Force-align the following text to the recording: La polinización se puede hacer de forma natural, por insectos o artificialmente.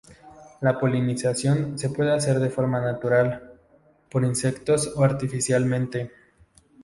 La 0.61 0.79
polinización 0.79 1.77
se 1.77 1.91
puede 1.91 2.11
hacer 2.11 2.39
de 2.39 2.49
forma 2.49 2.81
natural, 2.81 3.51
por 4.09 4.23
insectos 4.25 4.91
o 4.95 5.03
artificialmente. 5.03 6.11